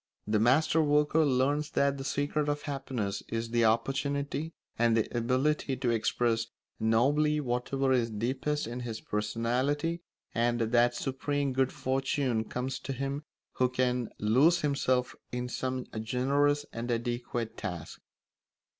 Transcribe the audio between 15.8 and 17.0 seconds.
generous and